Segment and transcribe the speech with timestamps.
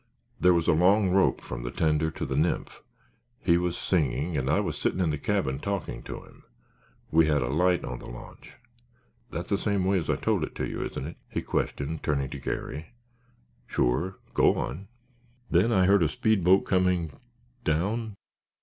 [0.39, 2.81] There was a long rope from the tender to the Nymph.
[3.39, 6.41] He was singing and I was sitting in the cabin talking to him.
[7.11, 8.53] We had a light on the launch.
[9.29, 12.39] That's the same way as I told it to you—isn't it?" he questioned, turning to
[12.39, 12.93] Garry.
[13.67, 14.87] "Sure—go on."
[15.51, 18.15] "Then I heard a speed boat coming—down?"